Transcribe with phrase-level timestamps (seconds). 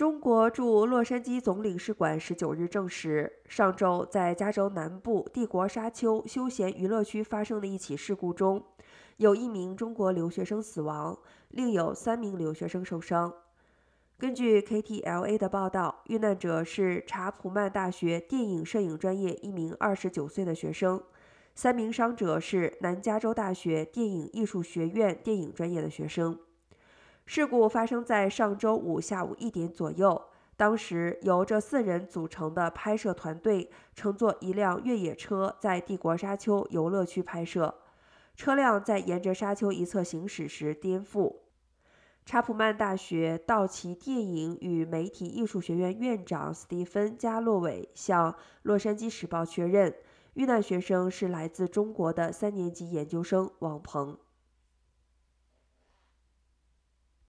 [0.00, 8.64] 中国驻洛杉矶总领事馆十九日证实，上周在加州南部帝国沙丘休闲娱乐区发生的一起事故中，
[9.18, 11.18] 有一名中国留学生死亡，
[11.50, 13.30] 另有三名留学生受伤。
[14.16, 21.02] 根据 KTLA 的报道，遇难者是查普曼大学电影摄影专业一名二十九岁的学生，
[21.54, 26.38] 三名伤者是南加州大学电影艺术学院电影专业的学生。
[27.32, 30.20] 事故发生在上周五下午一点左右。
[30.56, 37.72] 当时，由这四人组成的拍摄团队乘坐一辆越野车在帝国沙丘游乐区拍摄，
[38.34, 41.36] 车辆在沿着沙丘一侧行驶时颠覆。
[42.26, 49.94] 查普曼大学道奇电影与媒体艺术学院院长斯蒂芬·加洛韦向《洛杉矶时报》确认，
[50.34, 54.18] 遇难学生是来自中国的三年级研究生王鹏。